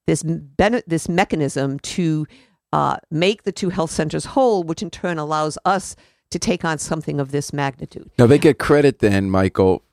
[0.06, 2.28] this bene- this mechanism to
[2.74, 5.96] uh, make the two health centers whole, which in turn allows us
[6.30, 8.10] to take on something of this magnitude.
[8.20, 9.84] Now they get credit then, Michael,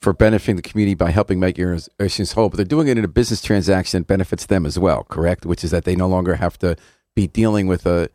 [0.00, 3.04] for benefiting the community by helping make your institutions whole, but they're doing it in
[3.04, 5.46] a business transaction that benefits them as well, correct?
[5.46, 6.76] Which is that they no longer have to
[7.14, 8.10] be dealing with a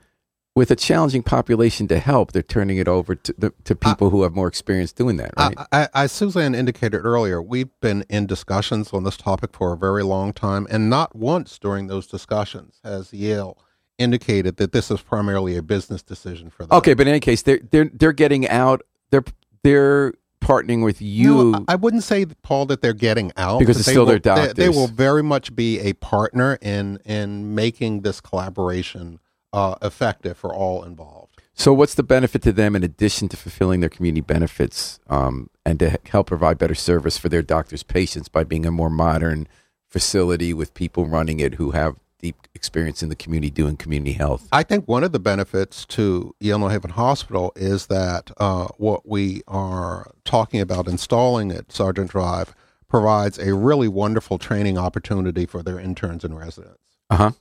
[0.60, 2.34] with a challenging population to help.
[2.34, 5.56] They're turning it over to the, to people who have more experience doing that, right?
[5.72, 9.78] I, I, as Suzanne indicated earlier, we've been in discussions on this topic for a
[9.78, 13.58] very long time, and not once during those discussions has Yale
[13.98, 16.78] indicated that this is primarily a business decision for them.
[16.78, 18.82] okay, but in any case, they're they're they're getting out.
[19.12, 19.24] They're
[19.64, 21.52] they're partnering with you.
[21.52, 24.36] No, I I wouldn't say, Paul, that they're getting out Because it's still will, their
[24.36, 29.20] they- They, will very much be a partner in in making this collaboration
[29.54, 31.42] uh, effective for all involved.
[31.54, 35.78] So, what's the benefit to them in addition to fulfilling their community benefits um, and
[35.80, 39.48] to help provide better service for their doctors' patients by being a more modern
[39.90, 44.48] facility with people running it who have deep experience in the community doing community health.
[44.52, 49.42] I think one of the benefits to New Haven Hospital is that uh, what we
[49.48, 52.54] are talking about installing at Sargent Drive
[52.88, 56.80] provides a really wonderful training opportunity for their interns and residents.
[57.10, 57.32] Uh huh.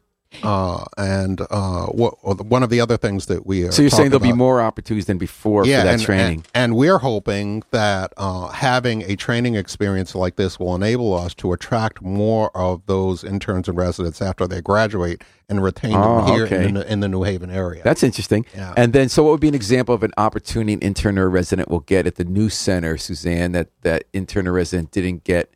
[0.43, 2.13] Uh, and uh, what,
[2.47, 4.61] one of the other things that we are So you're saying there'll talking be more
[4.61, 6.35] opportunities than before yeah, for that and, training.
[6.37, 11.33] And, and we're hoping that uh, having a training experience like this will enable us
[11.37, 16.35] to attract more of those interns and residents after they graduate and retain Oh, them
[16.35, 16.69] here okay.
[16.69, 17.83] in, the, in the New Haven area.
[17.83, 18.45] That's interesting.
[18.55, 18.75] Yeah.
[18.77, 21.71] And then, so what would be an example of an opportunity an intern or resident
[21.71, 25.55] will get at the new center, Suzanne, that that intern or resident didn't get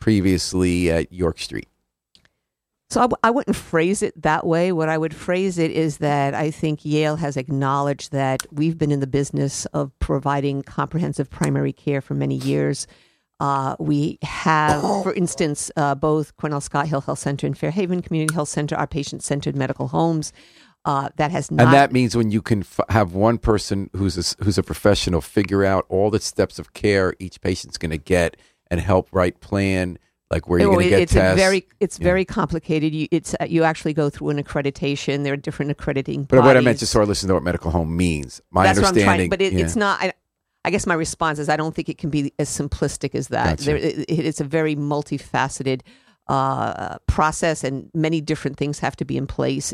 [0.00, 1.68] previously at York Street?
[2.90, 4.72] So I, w- I wouldn't phrase it that way.
[4.72, 8.90] What I would phrase it is that I think Yale has acknowledged that we've been
[8.90, 12.88] in the business of providing comprehensive primary care for many years.
[13.38, 18.34] Uh, we have, for instance, uh, both Cornell Scott Hill Health Center and Fairhaven Community
[18.34, 20.32] Health Center are patient-centered medical homes.
[20.84, 21.64] Uh, that has not.
[21.66, 25.20] and that means when you can f- have one person who's a, who's a professional
[25.20, 28.34] figure out all the steps of care each patient's going to get
[28.70, 29.98] and help write plan
[30.30, 31.32] like where you're Oh, going to get it's tests.
[31.32, 32.04] a very it's Yeah.
[32.04, 32.94] very complicated.
[32.94, 35.24] You it's uh, you actually go through an accreditation.
[35.24, 36.24] There are different accrediting.
[36.24, 38.40] but what I meant to just so listen to what medical home means.
[38.50, 39.30] My That's what I'm understanding, trying.
[39.30, 39.64] But it, yeah.
[39.64, 40.00] it's not.
[40.00, 40.12] I,
[40.64, 43.58] I guess my response is I don't think it can be as simplistic as that.
[43.58, 43.64] Gotcha.
[43.64, 45.80] There, it, it's a very multifaceted
[46.28, 49.72] uh, process, and many different things have to be in place,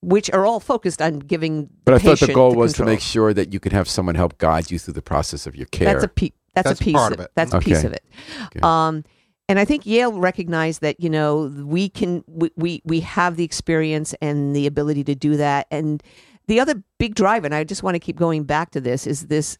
[0.00, 1.68] which are all focused on giving.
[1.84, 4.14] But I thought the patient goal was to make sure that you could have someone
[4.14, 5.92] help guide you through the process of your care.
[5.92, 7.30] That's a pe- that's, That's a piece part of of it.
[7.34, 8.04] That's a piece of it.
[8.46, 8.60] Okay.
[8.62, 9.04] Um,
[9.48, 13.44] and I think Yale recognized that you know we can we, we we have the
[13.44, 15.66] experience and the ability to do that.
[15.70, 16.02] And
[16.46, 19.26] the other big drive, and I just want to keep going back to this, is
[19.26, 19.58] this.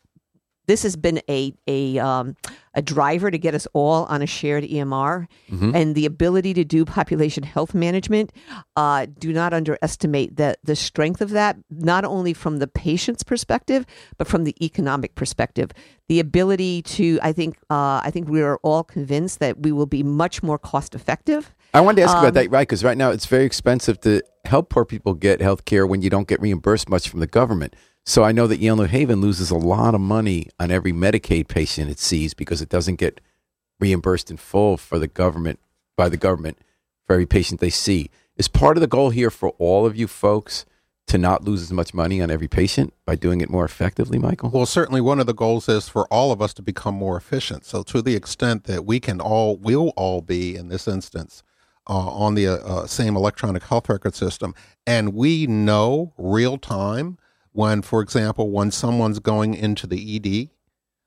[0.67, 2.37] This has been a a um,
[2.75, 5.75] a driver to get us all on a shared EMR, Mhm.
[5.75, 8.33] and the ability to do population health management.
[8.77, 13.85] Uh, do not underestimate the the strength of that, not only from the patient's perspective,
[14.17, 15.71] but from the economic perspective.
[16.09, 19.87] The ability to, I think, uh, I think we are all convinced that we will
[19.87, 21.55] be much more cost effective.
[21.73, 22.67] I wanted to ask Um, about that, right?
[22.69, 26.11] Because right now it's very expensive to help poor people get health care when you
[26.11, 27.75] don't get reimbursed much from the government.
[28.07, 31.49] So I know that Yale New Haven loses a lot of money on every Medicaid
[31.49, 33.21] patient it sees because it doesn't get
[33.81, 35.59] reimbursed in full for the government
[35.97, 36.59] by the government
[37.07, 38.11] for every patient they see.
[38.37, 40.67] Is part of the goal here for all of you folks
[41.07, 44.51] to not lose as much money on every patient by doing it more effectively, Michael?
[44.51, 47.65] Well, certainly one of the goals is for all of us to become more efficient.
[47.65, 51.43] So, to the extent that we can all, will all be in this instance,
[51.87, 54.55] uh, on the uh, same electronic health record system,
[54.87, 57.19] and we know real time
[57.55, 60.51] when, for example, when someone's going into the ED.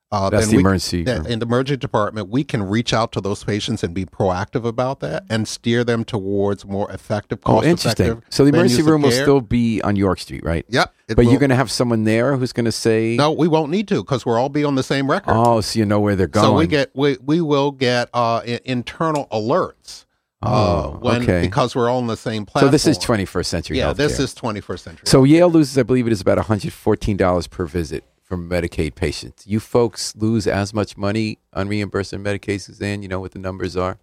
[0.10, 3.19] Uh, That's the we- emergency that- in the emergency department, we can reach out to
[3.19, 8.05] those patients and be proactive about that and steer them towards more effective, Oh, interesting.
[8.05, 8.23] effective.
[8.29, 10.65] So the emergency room will still be on York Street, right?
[10.69, 10.93] Yep.
[11.10, 13.69] But will- you're going to have someone there who's going to say, No, we won't
[13.69, 15.33] need to because we'll all be on the same record.
[15.36, 18.43] "Oh, so you know where they're going." So we get we we will get uh,
[18.63, 20.05] internal alerts.
[20.47, 21.41] Uh, Oh, when, okay.
[21.41, 22.69] Because we're all on the same platform.
[22.69, 23.77] so this is 21st century.
[23.77, 25.03] Yeah, this is 21st century.
[25.05, 29.47] So Yale loses, I believe it is about 114 dollars per visit from Medicaid patients.
[29.47, 33.01] You folks lose as much money on reimbursement Medicaid, Suzanne.
[33.01, 33.97] You know what the numbers are.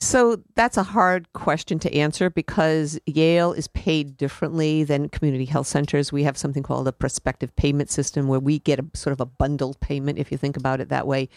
[0.00, 5.66] So that's a hard question to answer because Yale is paid differently than community health
[5.66, 6.12] centers.
[6.12, 9.26] We have something called a prospective payment system where we get a sort of a
[9.26, 11.28] bundled payment, if you think about it that way,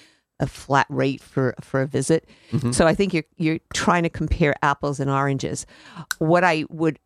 [0.42, 2.28] a flat rate for for a visit.
[2.72, 5.66] So I think you're you're trying to compare apples and oranges.
[6.20, 7.00] What I would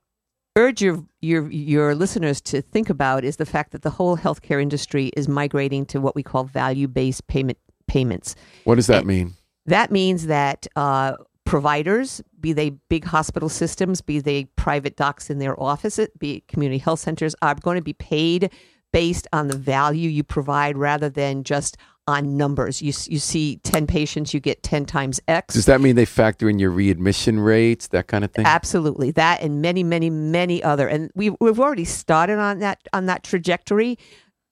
[0.55, 4.61] urge your your your listeners to think about is the fact that the whole healthcare
[4.61, 8.35] industry is migrating to what we call value based payment payments.
[8.63, 9.33] What does that And- mean?
[9.67, 15.39] That means that uh, providers, be they big hospital systems, be they private docs in
[15.39, 18.51] their offices, be it community health centers, are going to be paid
[18.93, 22.81] based on the value you provide rather than just on numbers.
[22.81, 25.55] You, you see 10 patients, you get 10 times X.
[25.55, 28.45] Does that mean they factor in your readmission rates, that kind of thing?
[28.45, 33.07] Absolutely, that and many, many, many other, and we we've already started on that on
[33.07, 33.97] that trajectory.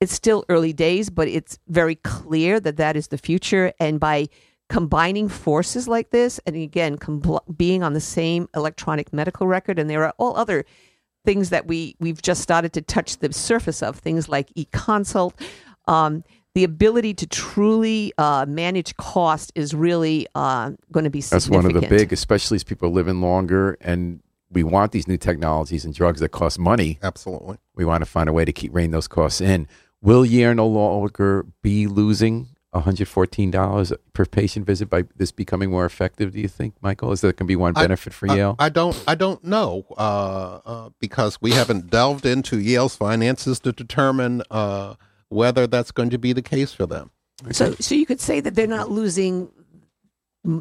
[0.01, 3.71] It's still early days, but it's very clear that that is the future.
[3.79, 4.27] And by
[4.67, 9.89] combining forces like this, and again, compl- being on the same electronic medical record, and
[9.89, 10.65] there are all other
[11.23, 15.39] things that we we've just started to touch the surface of things like e-consult.
[15.87, 16.23] Um,
[16.55, 21.65] the ability to truly uh, manage cost is really uh, going to be That's one
[21.65, 25.83] of the big, especially as people are living longer and we want these new technologies
[25.83, 26.99] and drugs that cost money.
[27.01, 27.57] Absolutely.
[27.73, 29.67] We want to find a way to keep reining those costs in.
[30.01, 36.33] Will Yale no longer be losing $114 per patient visit by this becoming more effective,
[36.33, 37.11] do you think, Michael?
[37.11, 38.55] Is that going to be one I- benefit for I- Yale?
[38.59, 39.01] I, don't.
[39.07, 44.95] I don't know uh, uh, because we haven't delved into Yale's finances to determine uh,
[45.29, 47.11] whether that's going to be the case for them.
[47.51, 49.49] So, so you could say that they're not losing,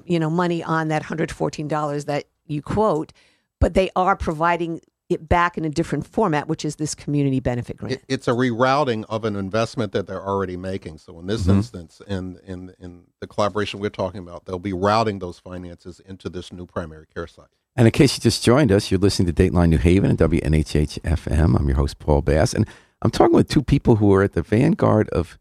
[0.04, 3.12] you know, money on that hundred fourteen dollars that you quote,
[3.60, 7.76] but they are providing it back in a different format, which is this community benefit
[7.76, 7.94] grant.
[7.96, 10.98] It, it's a rerouting of an investment that they're already making.
[10.98, 11.56] So in this Mhm.
[11.56, 16.28] instance, in, in in the collaboration we're talking about, they'll be routing those finances into
[16.30, 17.48] this new primary care site.
[17.76, 20.98] And in case you just joined us, you're listening to Dateline New Haven and WNHH
[21.02, 21.58] FM.
[21.58, 22.52] I'm your host, Paul Bass.
[22.54, 22.66] And
[23.02, 25.36] I'm talking with two people who are at the vanguard of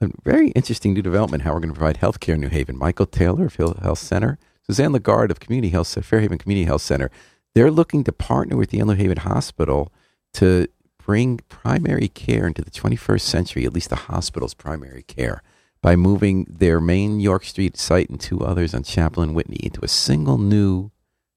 [0.00, 2.76] a very interesting new development how we're going to provide health care in New Haven.
[2.76, 4.36] Michael Taylor of Hill Health Center,
[4.66, 7.12] Suzanne Lagarde of Community Health, Fairhaven Community Health Center.
[7.54, 9.92] They're looking to partner with the New Haven Hospital
[10.34, 10.66] to
[10.98, 15.40] bring primary care into the 21st century, at least the hospital's primary care,
[15.80, 19.84] by moving their main York Street site and two others on Chapel and Whitney into
[19.84, 20.90] a single new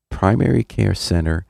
[0.10, 1.46] primary care center,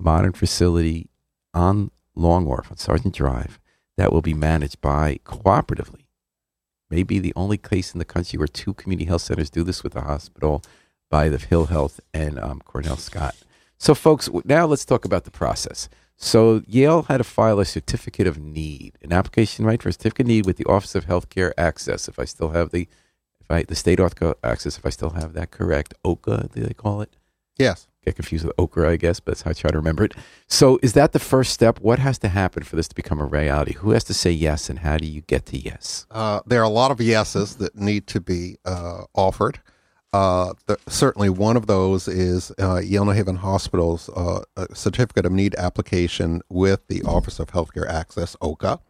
[0.00, 1.08] modern facility
[1.54, 3.58] on Long Wharf on Sargent Drive
[3.96, 6.06] that will be managed by cooperatively.
[6.88, 9.92] Maybe the only place in the country where two community health centers do this with
[9.92, 10.62] the hospital
[11.10, 13.36] by the Hill Health and um, Cornell Scott.
[13.78, 15.88] So, folks, now let's talk about the process.
[16.16, 20.26] So, Yale had to file a certificate of need, an application right for a certificate
[20.26, 22.08] of need with the Office of Healthcare Access.
[22.08, 22.88] If I still have the,
[23.40, 26.74] if I the state Healthcare Access, if I still have that correct, OCA, do they
[26.74, 27.16] call it?
[27.56, 27.86] Yes.
[28.04, 30.14] Get confused with okra, I guess, but that's how I try to remember it.
[30.46, 31.80] So, is that the first step?
[31.80, 33.74] What has to happen for this to become a reality?
[33.74, 36.06] Who has to say yes, and how do you get to yes?
[36.10, 39.60] Uh, there are a lot of yeses that need to be uh, offered.
[40.12, 44.42] Uh, the, certainly, one of those is uh, Yale New Haven Hospital's uh,
[44.72, 48.80] certificate of need application with the Office of Healthcare Access (OCA).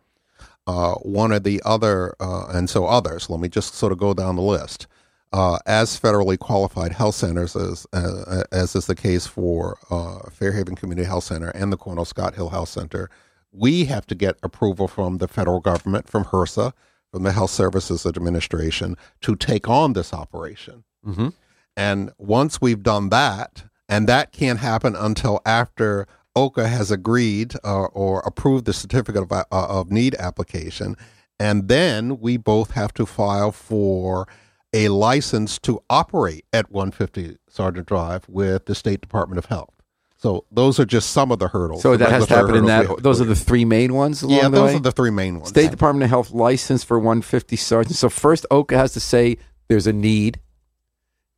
[0.67, 3.29] Uh, one of the other, and so others.
[3.29, 4.87] Let me just sort of go down the list.
[5.33, 10.75] Uh, as federally qualified health centers, as uh, as is the case for uh, Fairhaven
[10.75, 13.09] Community Health Center and the Cornell Scott Hill Health Center,
[13.53, 16.73] we have to get approval from the federal government, from HRSA,
[17.13, 20.83] from the Health Services Administration, to take on this operation.
[21.07, 21.29] Mm-hmm.
[21.77, 26.07] And once we've done that, and that can't happen until after
[26.37, 30.97] OCA has agreed uh, or approved the certificate of, uh, of need application,
[31.39, 34.29] and then we both have to file for
[34.73, 39.81] a license to operate at 150 Sargent Drive with the State Department of Health.
[40.17, 41.81] So those are just some of the hurdles.
[41.81, 43.03] So the that has to happen in that.
[43.03, 44.21] Those are the three main ones.
[44.23, 44.77] Along yeah, those way?
[44.77, 45.49] are the three main ones.
[45.49, 47.99] State Department of Health license for 150 sergeants.
[47.99, 50.41] So first, OCA has to say there's a need.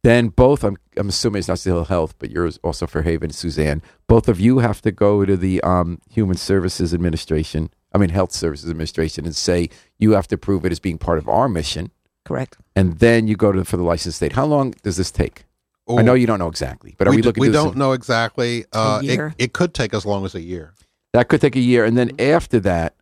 [0.03, 3.83] Then both, I'm, I'm assuming it's not still health, but yours also Fairhaven, Suzanne.
[4.09, 8.33] Both of you have to go to the um, Human Services Administration, I mean Health
[8.33, 9.69] Services Administration, and say
[10.01, 11.93] you have to prove it as being part of our mission.
[12.25, 12.57] Correct.
[12.77, 14.33] And then you go to for the licensed state.
[14.33, 15.45] How long does this take?
[15.89, 17.41] I Oh, know you don't know exactly, but are we, we, d- looking?
[17.41, 18.65] we do don't some- know exactly.
[18.73, 19.35] Uh, it, year?
[19.39, 20.75] it could take as long as a year.
[21.13, 22.95] That could take a year, and then after that,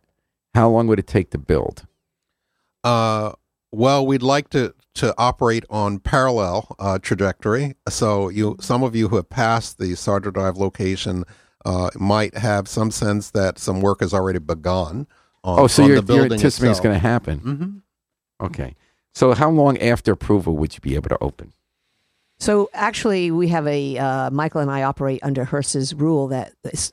[0.55, 1.85] how long would it take to build?
[2.83, 3.33] Uh,
[3.71, 7.75] well, we'd like to to operate on parallel uh, trajectory.
[7.87, 11.23] So you, some of you who have passed the Sargent Drive location,
[11.63, 15.07] uh, might have some sense that some work has already begun.
[15.45, 17.39] On, Oh, so on you're, the you're building anticipating it's going to happen.
[18.41, 18.45] Mhm.
[18.47, 18.75] Okay.
[19.13, 21.53] So how long after approval would you be able to open?
[22.39, 26.91] So actually, we have a uh, Michael and I operate under HRSA's rule that this,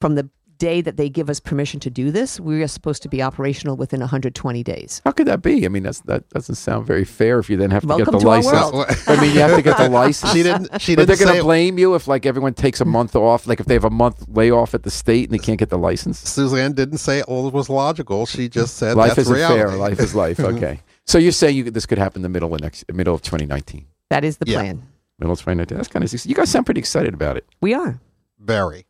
[0.00, 3.10] from the day that they give us permission to do this, we are supposed to
[3.10, 5.02] be operational within 120 days.
[5.04, 5.66] How could that be?
[5.66, 8.12] I mean, that's that doesn't sound very fair if you then have to Welcome get
[8.12, 8.72] the to our license.
[8.72, 8.86] world.
[9.06, 10.32] I mean, you have to get the license.
[10.32, 10.80] She didn't.
[10.80, 11.08] She didn't.
[11.08, 13.66] but they're going to blame you if like everyone takes a month off, like if
[13.66, 16.20] they have a month layoff at the state and they can't get the license.
[16.20, 18.24] Suzanne didn't say it was logical.
[18.24, 19.60] She just said Life that's is reality.
[19.60, 19.76] fair.
[19.76, 20.40] Life is life.
[20.46, 20.80] Okay.
[21.06, 23.22] So you're saying you could, this could happen in the middle of next middle of
[23.22, 24.58] 2019, That is the Yeah.
[24.60, 24.82] plan.
[25.18, 25.76] middle of 2019.
[25.76, 27.44] That's kind of you guys sound pretty excited about it.
[27.60, 27.98] We are.
[28.38, 28.86] Very,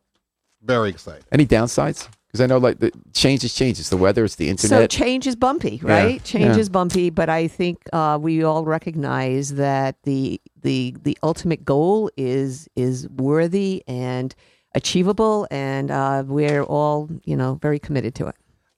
[0.61, 1.23] very excited.
[1.31, 2.09] Any downsides?
[2.27, 3.79] Because I know like the change is change.
[3.79, 4.25] It's the weather.
[4.25, 4.91] It's the internet.
[4.91, 6.23] So change is bumpy, Yeah, right?
[6.25, 6.57] Change yeah.
[6.57, 12.11] is bumpy, but I think uh, we all recognize that the the the ultimate goal
[12.17, 14.35] is is worthy and
[14.75, 18.35] achievable, and uh, we're all you know very committed to it.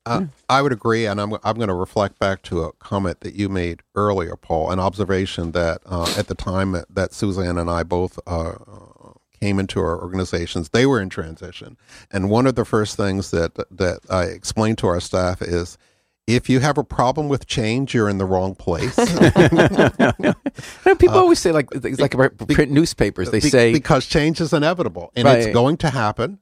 [0.09, 3.35] Uh, I would agree, and I'm I'm going to reflect back to a comment that
[3.35, 7.83] you made earlier, Paul, an observation that uh, at the time that, Suzanne and I
[7.83, 8.53] both uh,
[9.39, 11.77] came into our organizations, they were in transition,
[12.11, 15.77] and one of the first things that that I explained to our staff is.
[16.27, 18.95] If you have a problem with change, you're in the wrong place.
[20.99, 22.11] People always say like it's like
[22.47, 23.31] print newspapers.
[23.31, 25.39] They Uh, Be- say because change is inevitable and Right.
[25.39, 26.37] it's going to happen,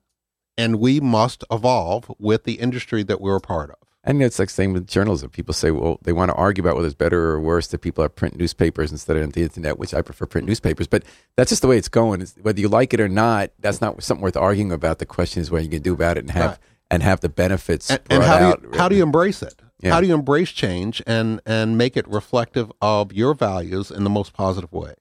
[0.57, 3.77] and we must evolve with the industry that we're a part of.
[4.03, 5.29] And it's like same with journalism.
[5.29, 8.03] People say, well, they want to argue about whether it's better or worse that people
[8.03, 10.87] have print newspapers instead of the internet, which I prefer print newspapers.
[10.87, 11.03] But
[11.35, 12.21] that's just the way it's going.
[12.21, 14.99] It's, whether you like it or not, that's not something worth arguing about.
[14.99, 16.59] The question is what you can do about it and have Right.
[16.89, 18.61] and have the benefits and, and how out.
[18.61, 19.61] do you, how do you embrace it?
[19.81, 19.91] Yeah.
[19.93, 24.09] How do you embrace change and and make it reflective of your values in the
[24.09, 24.93] most positive way?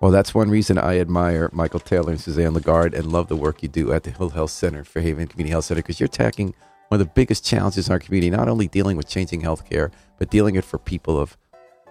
[0.00, 3.64] Well, that's one reason I admire Michael Taylor and Suzanne Lagarde and love the work
[3.64, 6.54] you do at the Hill Health Center, Fairhaven Community Health Center, because you're tackling
[6.86, 10.30] one of the biggest challenges in our community, not only dealing with changing healthcare, but
[10.30, 11.36] dealing it for people of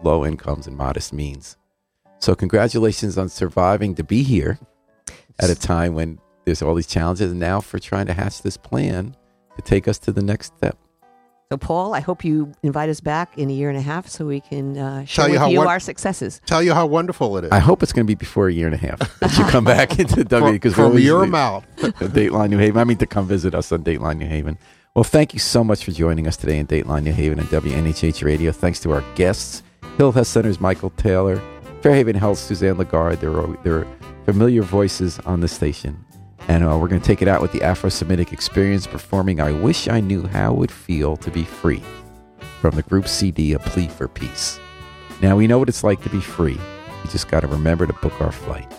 [0.04, 1.58] low incomes and modest means.
[2.20, 4.58] So, congratulations on surviving to be here
[5.40, 8.56] at a time when there's all these challenges, and now for trying to hatch this
[8.56, 9.18] plan
[9.58, 10.78] to take us to the next step.
[11.50, 14.26] So, Paul, I hope you invite us back in a year and a half so
[14.26, 16.42] we can uh, share Tell you with how you won- our successes.
[16.46, 17.52] Tell you how wonderful it is.
[17.52, 19.64] I hope it's going to be before a year and a half that you come
[19.64, 21.66] back into W From, because from your mouth.
[21.78, 22.82] Dateline New Haven.
[22.82, 24.58] I mean, to come visit us on Dateline New Haven.
[24.94, 28.26] Well, thank you so much for joining us today in Dateline New Haven and WNHH
[28.26, 28.52] Radio.
[28.52, 29.64] Thanks to our guests,
[29.98, 31.42] Hill Health Center's Michael Taylor,
[31.82, 33.22] Fairhaven Health Suzanne Lagarde.
[33.22, 33.88] They're, al- they're
[34.26, 36.04] familiar voices on the station.
[36.48, 39.52] And uh, we're going to take it out with the Afro Semitic Experience performing I
[39.52, 41.84] Wish I Knew How It Would Feel to Be Free
[42.62, 44.60] from the group CD, A Plea for Peace.
[45.22, 46.60] Now, we know what it's like to be free.
[47.04, 48.72] We just got to remember to book our flight.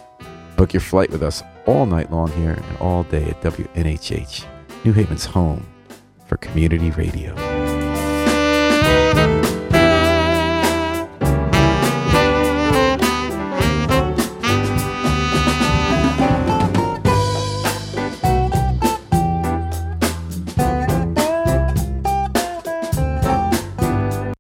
[0.56, 4.44] Book your flight with us all night long here and all day at WNHH,
[4.84, 5.66] New Haven's home
[6.26, 7.57] for community radio.